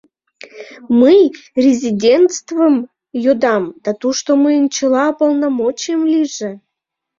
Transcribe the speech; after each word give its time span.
Мый 0.99 1.19
резидентствым 1.63 2.75
йодам 3.23 3.63
да 3.83 3.91
тушто 4.01 4.29
мыйын 4.43 4.65
чыла 4.75 5.05
полномочием 5.19 6.01
лийже... 6.13 6.51